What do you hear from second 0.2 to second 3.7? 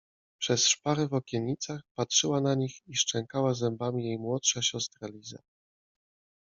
Przez szparę w okiennicach patrzyła na nich i szczękała